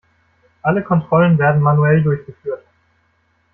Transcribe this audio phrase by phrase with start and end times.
[0.63, 2.65] Alle Kontrollen werden manuell durchgeführt.